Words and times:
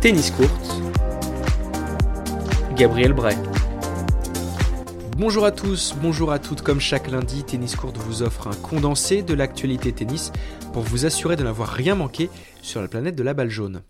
Tennis 0.00 0.30
Court, 0.30 0.46
Gabriel 2.76 3.12
Bray. 3.12 3.36
Bonjour 5.16 5.44
à 5.44 5.50
tous, 5.50 5.92
bonjour 6.00 6.30
à 6.30 6.38
toutes. 6.38 6.62
Comme 6.62 6.78
chaque 6.78 7.10
lundi, 7.10 7.42
Tennis 7.42 7.74
Court 7.74 7.94
vous 8.06 8.22
offre 8.22 8.46
un 8.46 8.54
condensé 8.54 9.22
de 9.22 9.34
l'actualité 9.34 9.90
tennis 9.90 10.30
pour 10.72 10.84
vous 10.84 11.04
assurer 11.04 11.34
de 11.34 11.42
n'avoir 11.42 11.70
rien 11.70 11.96
manqué 11.96 12.30
sur 12.62 12.80
la 12.80 12.86
planète 12.86 13.16
de 13.16 13.24
la 13.24 13.34
balle 13.34 13.50
jaune. 13.50 13.82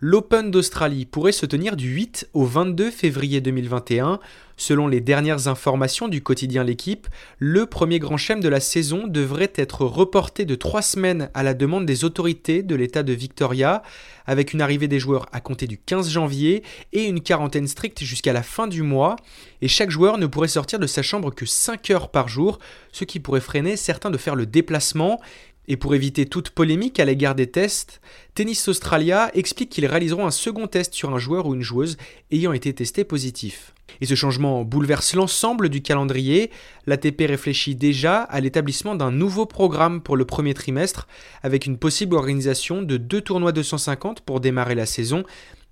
L'Open 0.00 0.50
d'Australie 0.50 1.06
pourrait 1.06 1.32
se 1.32 1.46
tenir 1.46 1.76
du 1.76 1.88
8 1.88 2.28
au 2.34 2.44
22 2.44 2.90
février 2.90 3.40
2021. 3.40 4.20
Selon 4.58 4.88
les 4.88 5.02
dernières 5.02 5.48
informations 5.48 6.08
du 6.08 6.22
quotidien 6.22 6.64
L'équipe, 6.64 7.08
le 7.38 7.66
premier 7.66 7.98
grand 7.98 8.16
chelem 8.16 8.40
de 8.40 8.48
la 8.48 8.60
saison 8.60 9.06
devrait 9.06 9.52
être 9.54 9.84
reporté 9.84 10.46
de 10.46 10.54
trois 10.54 10.80
semaines 10.80 11.28
à 11.34 11.42
la 11.42 11.52
demande 11.52 11.84
des 11.84 12.04
autorités 12.04 12.62
de 12.62 12.74
l'État 12.74 13.02
de 13.02 13.12
Victoria, 13.12 13.82
avec 14.24 14.54
une 14.54 14.62
arrivée 14.62 14.88
des 14.88 14.98
joueurs 14.98 15.26
à 15.32 15.40
compter 15.40 15.66
du 15.66 15.76
15 15.76 16.08
janvier 16.08 16.62
et 16.94 17.04
une 17.04 17.20
quarantaine 17.20 17.68
stricte 17.68 18.02
jusqu'à 18.02 18.32
la 18.32 18.42
fin 18.42 18.66
du 18.66 18.80
mois. 18.80 19.16
Et 19.60 19.68
chaque 19.68 19.90
joueur 19.90 20.16
ne 20.16 20.26
pourrait 20.26 20.48
sortir 20.48 20.78
de 20.78 20.86
sa 20.86 21.02
chambre 21.02 21.34
que 21.34 21.44
5 21.44 21.90
heures 21.90 22.10
par 22.10 22.28
jour, 22.28 22.58
ce 22.92 23.04
qui 23.04 23.20
pourrait 23.20 23.40
freiner 23.40 23.76
certains 23.76 24.10
de 24.10 24.18
faire 24.18 24.36
le 24.36 24.46
déplacement. 24.46 25.20
Et 25.68 25.76
pour 25.76 25.94
éviter 25.94 26.24
toute 26.24 26.48
polémique 26.48 26.98
à 26.98 27.04
l'égard 27.04 27.34
des 27.34 27.50
tests, 27.50 28.00
Tennis 28.34 28.68
Australia 28.68 29.30
explique 29.34 29.68
qu'ils 29.68 29.86
réaliseront 29.86 30.26
un 30.26 30.30
second 30.30 30.66
test 30.66 30.94
sur 30.94 31.12
un 31.12 31.18
joueur 31.18 31.46
ou 31.46 31.54
une 31.54 31.62
joueuse 31.62 31.98
ayant 32.30 32.54
été 32.54 32.72
testé 32.72 33.04
positif. 33.04 33.74
Et 34.00 34.06
ce 34.06 34.14
changement 34.14 34.64
bouleverse 34.64 35.14
l'ensemble 35.14 35.68
du 35.68 35.82
calendrier. 35.82 36.50
L'ATP 36.86 37.22
réfléchit 37.26 37.74
déjà 37.74 38.18
à 38.22 38.40
l'établissement 38.40 38.94
d'un 38.94 39.10
nouveau 39.10 39.46
programme 39.46 40.00
pour 40.00 40.16
le 40.16 40.24
premier 40.24 40.54
trimestre, 40.54 41.06
avec 41.42 41.66
une 41.66 41.78
possible 41.78 42.14
organisation 42.14 42.82
de 42.82 42.96
deux 42.96 43.20
tournois 43.20 43.52
250 43.52 44.20
pour 44.20 44.40
démarrer 44.40 44.74
la 44.74 44.86
saison, 44.86 45.24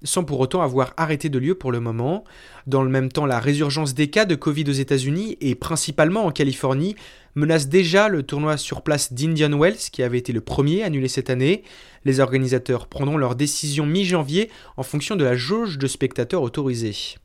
sans 0.02 0.24
pour 0.24 0.38
autant 0.40 0.62
avoir 0.62 0.92
arrêté 0.96 1.28
de 1.28 1.38
lieu 1.38 1.54
pour 1.54 1.72
le 1.72 1.80
moment. 1.80 2.24
Dans 2.66 2.82
le 2.82 2.90
même 2.90 3.10
temps, 3.10 3.26
la 3.26 3.40
résurgence 3.40 3.94
des 3.94 4.08
cas 4.08 4.26
de 4.26 4.34
Covid 4.34 4.64
aux 4.68 4.72
États-Unis 4.72 5.36
et 5.40 5.54
principalement 5.54 6.24
en 6.24 6.30
Californie 6.30 6.94
menace 7.34 7.68
déjà 7.68 8.08
le 8.08 8.22
tournoi 8.22 8.56
sur 8.56 8.82
place 8.82 9.12
d'Indian 9.12 9.58
Wells 9.58 9.90
qui 9.90 10.02
avait 10.02 10.18
été 10.18 10.32
le 10.32 10.40
premier 10.40 10.82
annulé 10.82 11.08
cette 11.08 11.30
année. 11.30 11.64
Les 12.04 12.20
organisateurs 12.20 12.86
prendront 12.86 13.16
leur 13.16 13.34
décision 13.34 13.86
mi-janvier 13.86 14.50
en 14.76 14.82
fonction 14.82 15.16
de 15.16 15.24
la 15.24 15.36
jauge 15.36 15.78
de 15.78 15.86
spectateurs 15.86 16.42
autorisés. 16.42 17.16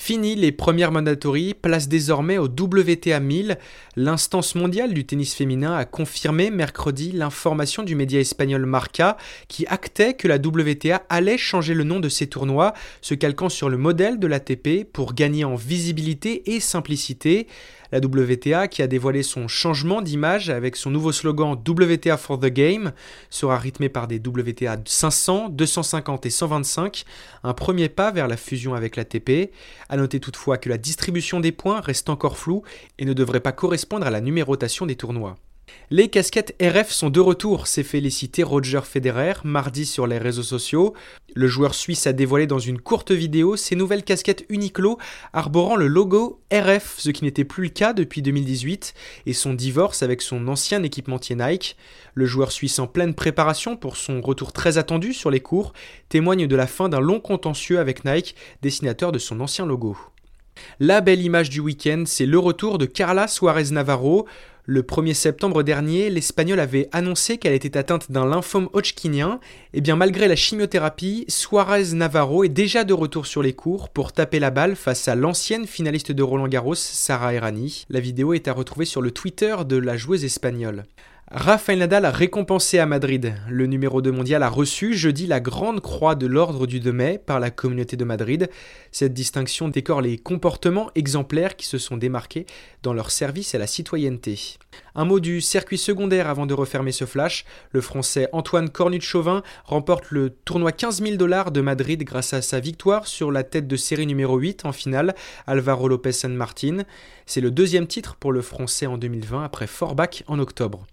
Fini 0.00 0.36
les 0.36 0.52
premières 0.52 0.92
mandatories, 0.92 1.54
place 1.54 1.88
désormais 1.88 2.38
au 2.38 2.44
WTA 2.44 3.18
1000. 3.18 3.58
L'instance 3.96 4.54
mondiale 4.54 4.94
du 4.94 5.04
tennis 5.04 5.34
féminin 5.34 5.74
a 5.74 5.84
confirmé 5.84 6.50
mercredi 6.50 7.10
l'information 7.10 7.82
du 7.82 7.96
média 7.96 8.20
espagnol 8.20 8.64
Marca 8.64 9.16
qui 9.48 9.66
actait 9.66 10.14
que 10.14 10.28
la 10.28 10.36
WTA 10.36 11.02
allait 11.08 11.36
changer 11.36 11.74
le 11.74 11.82
nom 11.82 11.98
de 11.98 12.08
ses 12.08 12.28
tournois, 12.28 12.74
se 13.02 13.14
calquant 13.14 13.48
sur 13.48 13.68
le 13.68 13.76
modèle 13.76 14.20
de 14.20 14.28
l'ATP 14.28 14.84
pour 14.90 15.14
gagner 15.14 15.44
en 15.44 15.56
visibilité 15.56 16.54
et 16.54 16.60
simplicité. 16.60 17.48
La 17.92 17.98
WTA, 17.98 18.68
qui 18.68 18.82
a 18.82 18.86
dévoilé 18.86 19.22
son 19.22 19.48
changement 19.48 20.02
d'image 20.02 20.50
avec 20.50 20.76
son 20.76 20.90
nouveau 20.90 21.12
slogan 21.12 21.52
WTA 21.52 22.16
for 22.16 22.38
the 22.38 22.46
Game, 22.46 22.92
sera 23.30 23.58
rythmé 23.58 23.88
par 23.88 24.08
des 24.08 24.18
WTA 24.18 24.78
500, 24.84 25.48
250 25.48 26.26
et 26.26 26.30
125, 26.30 27.04
un 27.44 27.54
premier 27.54 27.88
pas 27.88 28.10
vers 28.10 28.28
la 28.28 28.36
fusion 28.36 28.74
avec 28.74 28.96
l'ATP. 28.96 29.50
A 29.88 29.96
noter 29.96 30.20
toutefois 30.20 30.58
que 30.58 30.68
la 30.68 30.78
distribution 30.78 31.40
des 31.40 31.52
points 31.52 31.80
reste 31.80 32.10
encore 32.10 32.36
floue 32.36 32.62
et 32.98 33.04
ne 33.04 33.12
devrait 33.12 33.40
pas 33.40 33.52
correspondre 33.52 34.06
à 34.06 34.10
la 34.10 34.20
numérotation 34.20 34.84
des 34.86 34.96
tournois. 34.96 35.36
Les 35.90 36.08
casquettes 36.08 36.54
RF 36.60 36.90
sont 36.90 37.10
de 37.10 37.20
retour, 37.20 37.66
s'est 37.66 37.82
félicité 37.82 38.42
Roger 38.42 38.80
Federer 38.84 39.34
mardi 39.44 39.86
sur 39.86 40.06
les 40.06 40.18
réseaux 40.18 40.42
sociaux. 40.42 40.94
Le 41.34 41.46
joueur 41.46 41.74
suisse 41.74 42.06
a 42.06 42.12
dévoilé 42.12 42.46
dans 42.46 42.58
une 42.58 42.78
courte 42.78 43.10
vidéo 43.10 43.56
ses 43.56 43.74
nouvelles 43.74 44.04
casquettes 44.04 44.44
Uniqlo 44.48 44.98
arborant 45.32 45.76
le 45.76 45.86
logo 45.86 46.40
RF, 46.52 46.96
ce 46.98 47.10
qui 47.10 47.24
n'était 47.24 47.44
plus 47.44 47.64
le 47.64 47.68
cas 47.70 47.92
depuis 47.92 48.20
2018, 48.20 48.92
et 49.26 49.32
son 49.32 49.54
divorce 49.54 50.02
avec 50.02 50.20
son 50.20 50.46
ancien 50.48 50.82
équipementier 50.82 51.36
Nike. 51.36 51.76
Le 52.14 52.26
joueur 52.26 52.52
suisse 52.52 52.78
en 52.78 52.86
pleine 52.86 53.14
préparation 53.14 53.76
pour 53.76 53.96
son 53.96 54.20
retour 54.20 54.52
très 54.52 54.78
attendu 54.78 55.12
sur 55.12 55.30
les 55.30 55.40
cours 55.40 55.72
témoigne 56.08 56.46
de 56.46 56.56
la 56.56 56.66
fin 56.66 56.88
d'un 56.88 57.00
long 57.00 57.20
contentieux 57.20 57.78
avec 57.78 58.04
Nike, 58.04 58.34
dessinateur 58.62 59.12
de 59.12 59.18
son 59.18 59.40
ancien 59.40 59.64
logo. 59.64 59.96
La 60.80 61.00
belle 61.00 61.22
image 61.22 61.50
du 61.50 61.60
week-end, 61.60 62.04
c'est 62.06 62.26
le 62.26 62.38
retour 62.38 62.78
de 62.78 62.86
Carla 62.86 63.28
Suarez 63.28 63.70
Navarro. 63.70 64.26
Le 64.70 64.82
1er 64.82 65.14
septembre 65.14 65.62
dernier, 65.62 66.10
l'Espagnole 66.10 66.60
avait 66.60 66.90
annoncé 66.92 67.38
qu'elle 67.38 67.54
était 67.54 67.78
atteinte 67.78 68.12
d'un 68.12 68.26
lymphome 68.26 68.68
hodgkinien. 68.74 69.40
Et 69.72 69.78
eh 69.78 69.80
bien 69.80 69.96
malgré 69.96 70.28
la 70.28 70.36
chimiothérapie, 70.36 71.24
Suarez 71.26 71.94
Navarro 71.94 72.44
est 72.44 72.50
déjà 72.50 72.84
de 72.84 72.92
retour 72.92 73.24
sur 73.24 73.42
les 73.42 73.54
cours 73.54 73.88
pour 73.88 74.12
taper 74.12 74.38
la 74.38 74.50
balle 74.50 74.76
face 74.76 75.08
à 75.08 75.14
l'ancienne 75.14 75.66
finaliste 75.66 76.12
de 76.12 76.22
Roland 76.22 76.48
Garros, 76.48 76.74
Sarah 76.74 77.32
Errani. 77.32 77.86
La 77.88 78.00
vidéo 78.00 78.34
est 78.34 78.46
à 78.46 78.52
retrouver 78.52 78.84
sur 78.84 79.00
le 79.00 79.10
Twitter 79.10 79.56
de 79.66 79.78
la 79.78 79.96
joueuse 79.96 80.26
espagnole. 80.26 80.84
Rafael 81.30 81.78
Nadal 81.78 82.06
a 82.06 82.10
récompensé 82.10 82.78
à 82.78 82.86
Madrid. 82.86 83.34
Le 83.50 83.66
numéro 83.66 84.00
2 84.00 84.10
mondial 84.10 84.42
a 84.42 84.48
reçu 84.48 84.94
jeudi 84.94 85.26
la 85.26 85.40
Grande 85.40 85.82
Croix 85.82 86.14
de 86.14 86.26
l'Ordre 86.26 86.66
du 86.66 86.80
2 86.80 86.90
mai 86.90 87.18
par 87.18 87.38
la 87.38 87.50
communauté 87.50 87.98
de 87.98 88.04
Madrid. 88.06 88.48
Cette 88.92 89.12
distinction 89.12 89.68
décore 89.68 90.00
les 90.00 90.16
comportements 90.16 90.90
exemplaires 90.94 91.56
qui 91.56 91.66
se 91.66 91.76
sont 91.76 91.98
démarqués 91.98 92.46
dans 92.82 92.94
leur 92.94 93.10
service 93.10 93.54
à 93.54 93.58
la 93.58 93.66
citoyenneté. 93.66 94.56
Un 94.94 95.04
mot 95.04 95.20
du 95.20 95.42
circuit 95.42 95.76
secondaire 95.76 96.28
avant 96.28 96.46
de 96.46 96.54
refermer 96.54 96.92
ce 96.92 97.04
flash. 97.04 97.44
Le 97.72 97.82
français 97.82 98.30
Antoine 98.32 98.70
Cornu-Chauvin 98.70 99.42
remporte 99.64 100.10
le 100.10 100.30
tournoi 100.30 100.72
15 100.72 101.02
000 101.02 101.16
dollars 101.16 101.50
de 101.50 101.60
Madrid 101.60 102.02
grâce 102.04 102.32
à 102.32 102.40
sa 102.40 102.58
victoire 102.58 103.06
sur 103.06 103.30
la 103.30 103.42
tête 103.42 103.68
de 103.68 103.76
série 103.76 104.06
numéro 104.06 104.38
8 104.38 104.64
en 104.64 104.72
finale, 104.72 105.14
Alvaro 105.46 105.88
Lopez 105.88 106.12
San 106.12 106.32
Martin. 106.34 106.84
C'est 107.26 107.42
le 107.42 107.50
deuxième 107.50 107.86
titre 107.86 108.16
pour 108.16 108.32
le 108.32 108.40
français 108.40 108.86
en 108.86 108.96
2020 108.96 109.44
après 109.44 109.66
Forbach 109.66 110.22
en 110.26 110.38
octobre. 110.38 110.86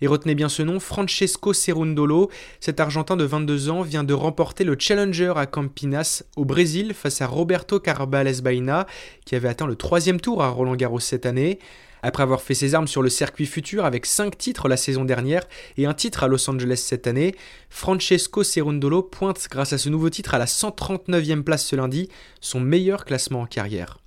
Et 0.00 0.06
retenez 0.06 0.34
bien 0.34 0.48
ce 0.48 0.62
nom, 0.62 0.80
Francesco 0.80 1.52
Cerundolo, 1.52 2.30
cet 2.60 2.80
Argentin 2.80 3.16
de 3.16 3.24
22 3.24 3.70
ans 3.70 3.82
vient 3.82 4.04
de 4.04 4.14
remporter 4.14 4.64
le 4.64 4.76
Challenger 4.78 5.32
à 5.36 5.46
Campinas 5.46 6.24
au 6.36 6.44
Brésil 6.44 6.94
face 6.94 7.20
à 7.20 7.26
Roberto 7.26 7.80
Carbales 7.80 8.40
Baina, 8.42 8.86
qui 9.24 9.34
avait 9.34 9.48
atteint 9.48 9.66
le 9.66 9.76
troisième 9.76 10.20
tour 10.20 10.42
à 10.42 10.48
Roland 10.48 10.76
Garros 10.76 11.00
cette 11.00 11.26
année. 11.26 11.58
Après 12.02 12.24
avoir 12.24 12.42
fait 12.42 12.54
ses 12.54 12.74
armes 12.74 12.88
sur 12.88 13.00
le 13.00 13.08
circuit 13.08 13.46
futur 13.46 13.84
avec 13.84 14.06
5 14.06 14.36
titres 14.36 14.68
la 14.68 14.76
saison 14.76 15.04
dernière 15.04 15.44
et 15.76 15.86
un 15.86 15.94
titre 15.94 16.24
à 16.24 16.28
Los 16.28 16.50
Angeles 16.50 16.82
cette 16.84 17.06
année, 17.06 17.36
Francesco 17.70 18.42
Cerundolo 18.42 19.02
pointe 19.02 19.46
grâce 19.48 19.72
à 19.72 19.78
ce 19.78 19.88
nouveau 19.88 20.10
titre 20.10 20.34
à 20.34 20.38
la 20.38 20.46
139e 20.46 21.42
place 21.42 21.64
ce 21.64 21.76
lundi, 21.76 22.08
son 22.40 22.58
meilleur 22.58 23.04
classement 23.04 23.42
en 23.42 23.46
carrière. 23.46 24.01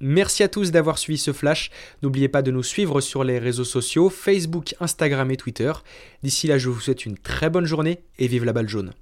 Merci 0.00 0.42
à 0.42 0.48
tous 0.48 0.70
d'avoir 0.70 0.98
suivi 0.98 1.18
ce 1.18 1.32
flash. 1.32 1.70
N'oubliez 2.02 2.28
pas 2.28 2.42
de 2.42 2.50
nous 2.50 2.62
suivre 2.62 3.00
sur 3.00 3.24
les 3.24 3.38
réseaux 3.38 3.64
sociaux 3.64 4.10
Facebook, 4.10 4.74
Instagram 4.80 5.30
et 5.30 5.36
Twitter. 5.36 5.72
D'ici 6.22 6.46
là, 6.46 6.58
je 6.58 6.68
vous 6.68 6.80
souhaite 6.80 7.06
une 7.06 7.18
très 7.18 7.50
bonne 7.50 7.66
journée 7.66 8.00
et 8.18 8.26
vive 8.26 8.44
la 8.44 8.52
balle 8.52 8.68
jaune. 8.68 8.92